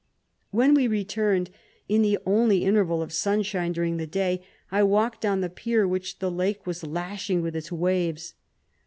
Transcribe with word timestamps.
When 0.49 0.73
we 0.73 0.87
returned, 0.87 1.51
in 1.87 2.01
the 2.01 2.17
only 2.25 2.63
in 2.65 2.73
terval 2.73 3.03
of 3.03 3.13
sunshine 3.13 3.71
during 3.71 3.97
the 3.97 4.07
day, 4.07 4.43
I 4.71 4.81
walked 4.81 5.23
on 5.25 5.41
the 5.41 5.47
pier 5.51 5.87
which 5.87 6.17
the 6.17 6.31
lake 6.31 6.65
was 6.65 6.83
lashing 6.83 7.43
with 7.43 7.55
its 7.55 7.71
waves. 7.71 8.33